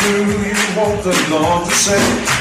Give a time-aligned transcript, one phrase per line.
[0.00, 2.39] do you want the Lord to say?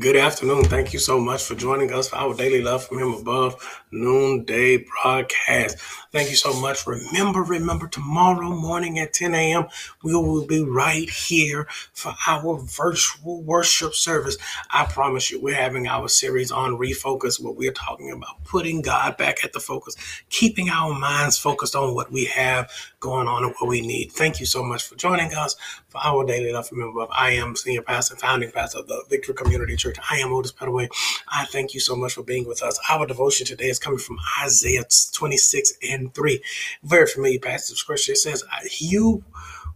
[0.00, 0.64] Good afternoon.
[0.64, 4.78] Thank you so much for joining us for our daily love from Him above noonday
[4.78, 5.78] broadcast.
[6.10, 6.86] Thank you so much.
[6.86, 9.66] Remember, remember, tomorrow morning at 10 a.m.,
[10.02, 14.38] we will be right here for our virtual worship service.
[14.70, 19.18] I promise you, we're having our series on refocus where we're talking about putting God
[19.18, 19.96] back at the focus,
[20.30, 24.12] keeping our minds focused on what we have going on and what we need.
[24.12, 25.56] Thank you so much for joining us
[25.88, 27.10] for our daily love from Him above.
[27.12, 29.89] I am senior pastor, founding pastor of the Victory Community Church.
[30.10, 30.88] I am Otis Petaway.
[31.28, 32.78] I thank you so much for being with us.
[32.88, 36.42] Our devotion today is coming from Isaiah 26 and 3.
[36.82, 38.12] Very familiar passage of scripture.
[38.12, 38.44] It says,
[38.78, 39.24] You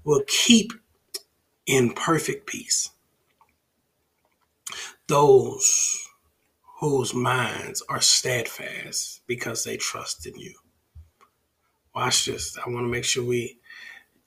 [0.05, 0.73] will keep
[1.67, 2.91] in perfect peace
[5.07, 6.09] those
[6.81, 10.55] whose minds are steadfast because they trust in you.
[11.95, 12.57] Watch this.
[12.59, 13.59] I want to make sure we,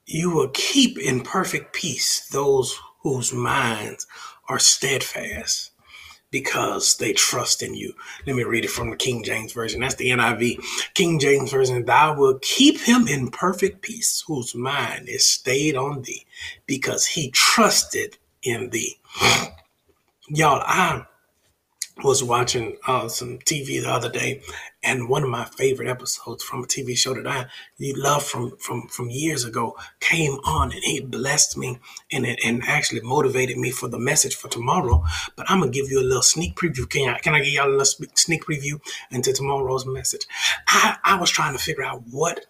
[0.06, 4.08] you will keep in perfect peace those whose minds
[4.48, 5.72] are steadfast
[6.32, 7.94] because they trust in you.
[8.26, 9.82] Let me read it from the King James Version.
[9.82, 10.62] That's the NIV.
[10.94, 16.02] King James Version, thou will keep him in perfect peace whose mind is stayed on
[16.02, 16.26] thee
[16.66, 18.98] because he trusted in thee.
[20.30, 21.06] Y'all, I
[22.04, 24.42] was watching uh, some TV the other day,
[24.84, 27.48] and one of my favorite episodes from a TV show that I
[27.80, 31.80] love from from from years ago came on, and it blessed me
[32.12, 35.04] and it and actually motivated me for the message for tomorrow.
[35.36, 36.90] But I'm gonna give you a little sneak preview.
[36.90, 38.80] Can I can I give y'all a little sneak preview
[39.12, 40.26] into tomorrow's message?
[40.68, 42.46] I I was trying to figure out what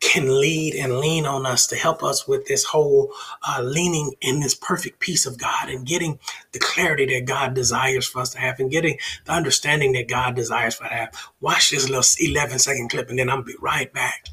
[0.00, 3.12] can lead and lean on us to help us with this whole
[3.46, 6.18] uh, leaning in this perfect peace of God and getting
[6.52, 10.34] the clarity that God desires for us to have and getting the understanding that God
[10.34, 11.14] desires for us to have.
[11.40, 14.26] Watch this little 11 second clip and then I'll be right back.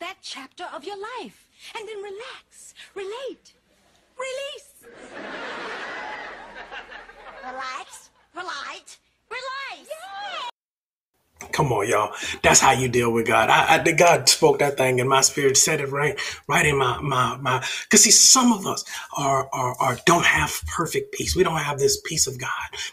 [0.00, 1.46] that chapter of your life
[1.76, 3.52] and then relax, relate,
[4.16, 4.74] release.
[7.44, 8.98] relax, relate,
[9.30, 9.88] relate.
[11.52, 12.12] Come on, y'all.
[12.42, 13.50] That's how you deal with God.
[13.50, 16.18] I, I the God spoke that thing and my spirit, said it right,
[16.48, 17.64] right in my my my.
[17.84, 18.84] Because see, some of us
[19.16, 21.36] are, are are don't have perfect peace.
[21.36, 22.50] We don't have this peace of God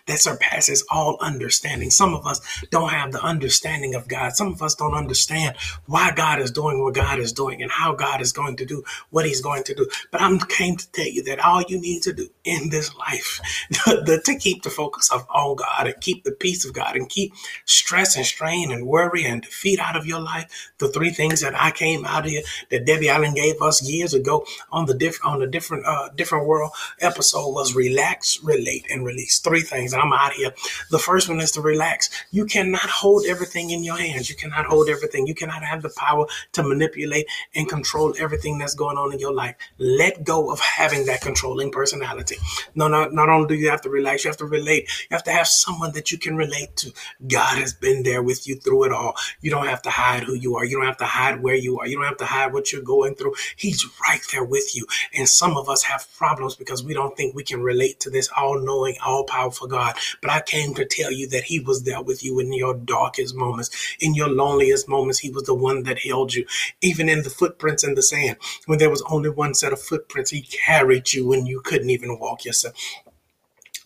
[0.08, 1.90] that surpasses all understanding.
[1.90, 4.34] Some of us don't have the understanding of God.
[4.36, 5.58] Some of us don't understand
[5.88, 8.84] why God is doing what God is doing and how God is going to do
[9.10, 9.88] what He's going to do.
[10.12, 13.42] But I'm came to tell you that all you need to do in this life
[13.70, 17.10] the, to keep the focus of on God and keep the peace of God and
[17.10, 17.34] keep
[17.66, 20.72] stress and strain and worry and defeat out of your life.
[20.78, 24.46] The three things that I came out here that Debbie Allen gave us years ago
[24.72, 29.40] on the different on the different uh different world episode was relax, relate, and release.
[29.40, 29.94] Three things.
[29.94, 30.52] I'm out here.
[30.92, 32.10] The first one is to relax.
[32.32, 34.30] You cannot hold everything in your hands.
[34.30, 35.28] You cannot hold everything.
[35.28, 39.34] You cannot have the power to manipulate and control everything that's going on in your
[39.34, 39.56] life.
[39.78, 42.36] Let go of having that controlling personality.
[42.76, 44.90] No, no, not only do you have to relax, you have to relate.
[45.10, 46.92] You have to have someone that you can relate to.
[47.28, 49.16] God has been there with you through it all.
[49.42, 50.66] You don't have to hide who you are.
[50.66, 51.88] You don't have to hide where you are.
[51.88, 53.36] You don't have to hide what you're going through.
[53.56, 54.86] He's right there with you.
[55.18, 58.30] And some of us have problems because we don't think we can relate to this
[58.36, 59.96] all knowing, all powerful God.
[60.22, 63.36] But I came to tell you that He was there with you in your darkest
[63.36, 63.70] moments,
[64.00, 65.20] in your loneliest moments.
[65.20, 66.46] He was the one that held you,
[66.82, 68.38] even in the footprints in the sand.
[68.66, 72.20] When there was only one set of footprints, He carried you when you couldn't even
[72.20, 72.74] walk yourself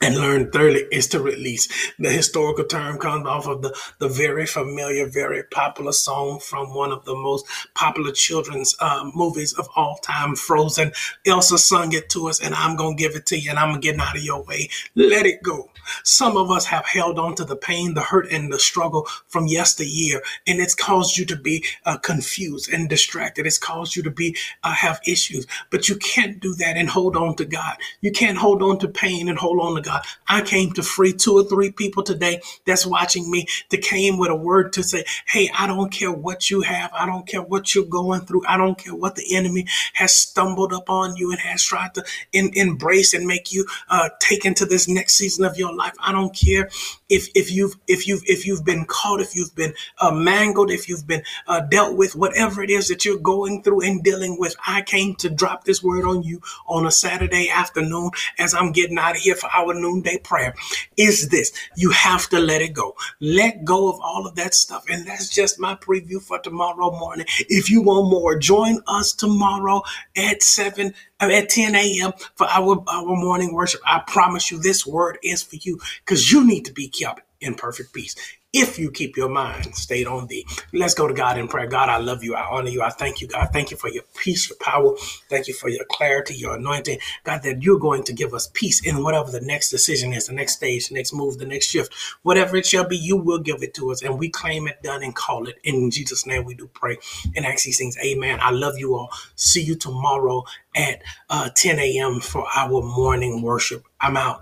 [0.01, 1.67] and learn thirdly is to release.
[1.99, 6.91] The historical term comes off of the, the very familiar, very popular song from one
[6.91, 10.93] of the most popular children's uh, movies of all time, Frozen.
[11.25, 13.69] Elsa sung it to us, and I'm going to give it to you, and I'm
[13.71, 14.69] going to get out of your way.
[14.95, 15.69] Let it go.
[16.03, 19.47] Some of us have held on to the pain, the hurt, and the struggle from
[19.47, 23.45] yesteryear, and it's caused you to be uh, confused and distracted.
[23.45, 27.17] It's caused you to be uh, have issues, but you can't do that and hold
[27.17, 27.77] on to God.
[28.01, 29.88] You can't hold on to pain and hold on to God.
[30.27, 34.29] I came to free two or three people today that's watching me that came with
[34.29, 36.91] a word to say, Hey, I don't care what you have.
[36.93, 38.45] I don't care what you're going through.
[38.47, 42.03] I don't care what the enemy has stumbled upon you and has tried to
[42.33, 45.93] in, embrace and make you uh, take into this next season of your life.
[45.99, 46.69] I don't care
[47.09, 50.87] if if you've if you've if you've been caught, if you've been uh, mangled, if
[50.87, 54.55] you've been uh, dealt with, whatever it is that you're going through and dealing with.
[54.65, 58.97] I came to drop this word on you on a Saturday afternoon as I'm getting
[58.97, 60.53] out of here for our noonday prayer.
[60.97, 62.95] Is this you have to let it go?
[63.19, 67.25] Let go of all of that stuff, and that's just my preview for tomorrow morning.
[67.49, 69.81] If you want more, join us tomorrow
[70.15, 72.13] at seven at 10 a.m.
[72.35, 73.81] for our, our morning worship.
[73.85, 77.55] I promise you this word is for you because you need to be kept in
[77.55, 78.15] perfect peace.
[78.51, 80.43] If you keep your mind stayed on thee.
[80.73, 81.67] Let's go to God in prayer.
[81.67, 82.33] God, I love you.
[82.33, 82.81] I honor you.
[82.81, 83.49] I thank you, God.
[83.53, 84.95] Thank you for your peace, your power.
[85.29, 86.97] Thank you for your clarity, your anointing.
[87.23, 90.33] God, that you're going to give us peace in whatever the next decision is, the
[90.33, 91.93] next stage, the next move, the next shift.
[92.23, 94.01] Whatever it shall be, you will give it to us.
[94.01, 95.57] And we claim it done and call it.
[95.63, 96.97] In Jesus' name we do pray
[97.35, 97.97] and ask these things.
[98.03, 98.39] Amen.
[98.41, 99.11] I love you all.
[99.35, 100.43] See you tomorrow
[100.75, 102.19] at uh, 10 a.m.
[102.19, 103.85] for our morning worship.
[104.01, 104.41] I'm out.